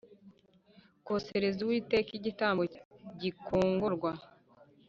kosereza 1.05 1.59
Uwiteka 1.63 2.09
igitambo 2.19 2.61
gikongorwa 3.21 4.11